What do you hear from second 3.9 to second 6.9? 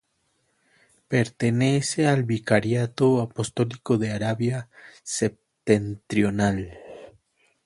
de Arabia Septentrional.